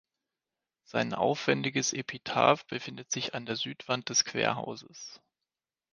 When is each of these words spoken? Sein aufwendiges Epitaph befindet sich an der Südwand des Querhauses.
Sein 0.83 1.13
aufwendiges 1.13 1.93
Epitaph 1.93 2.65
befindet 2.65 3.11
sich 3.11 3.35
an 3.35 3.45
der 3.45 3.55
Südwand 3.55 4.09
des 4.09 4.25
Querhauses. 4.25 5.21